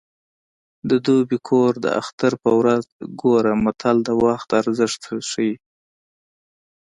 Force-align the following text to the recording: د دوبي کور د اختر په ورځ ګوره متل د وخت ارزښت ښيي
د 0.89 0.91
دوبي 1.05 1.37
کور 1.49 1.71
د 1.83 1.87
اختر 2.01 2.33
په 2.43 2.51
ورځ 2.59 2.85
ګوره 3.21 3.53
متل 3.63 3.97
د 4.07 4.09
وخت 4.23 4.49
ارزښت 4.61 5.01
ښيي 5.29 5.53